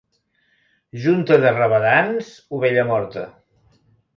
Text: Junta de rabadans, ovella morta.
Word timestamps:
Junta 1.03 1.37
de 1.45 1.51
rabadans, 1.57 2.33
ovella 2.61 2.87
morta. 2.91 3.29